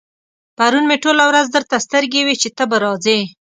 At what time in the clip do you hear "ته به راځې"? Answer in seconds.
2.57-3.19